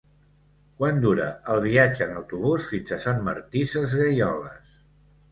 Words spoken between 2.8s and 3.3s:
a Sant